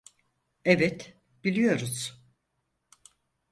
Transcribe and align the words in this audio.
Evet, 0.65 1.17
biliyoruz. 1.43 2.21